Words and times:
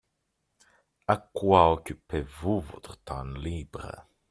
À 1.07 1.15
quoi 1.31 1.71
occupez-vous 1.73 2.59
votre 2.61 2.95
temps 3.03 3.23
libre? 3.23 4.07